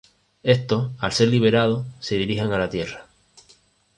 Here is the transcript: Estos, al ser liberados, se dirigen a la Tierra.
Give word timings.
Estos, 0.41 0.93
al 0.97 1.11
ser 1.11 1.27
liberados, 1.27 1.85
se 1.99 2.15
dirigen 2.15 2.51
a 2.53 2.57
la 2.57 2.71
Tierra. 2.71 3.05